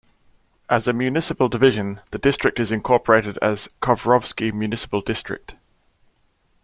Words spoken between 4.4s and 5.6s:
Municipal District.